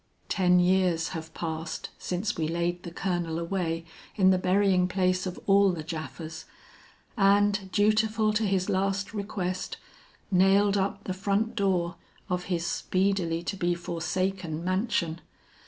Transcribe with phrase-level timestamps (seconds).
[0.29, 3.85] Ten years have passed since we laid the Colonel away
[4.15, 6.45] in the burying place of all the Japhas,
[7.15, 9.77] and dutiful to his last request,
[10.31, 11.97] nailed up the front door
[12.31, 15.21] of his speedily to be forsaken mansion.